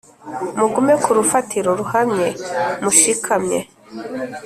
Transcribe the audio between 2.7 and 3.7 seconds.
mushikamye